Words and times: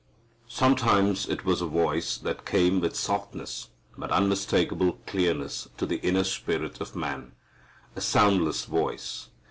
Sometimes 0.49 1.29
it 1.29 1.45
was 1.45 1.61
a 1.61 1.67
voice 1.67 2.17
that 2.17 2.43
came 2.43 2.79
with 2.81 2.95
softness 2.95 3.69
but 3.95 4.09
unmistakable 4.09 4.93
clearness 5.05 5.69
to 5.77 5.85
the 5.85 5.97
inner 5.97 6.23
spirit 6.23 6.81
of 6.81 6.95
man, 6.95 7.33
a 7.95 8.01
soundless 8.01 8.65
voice. 8.65 9.29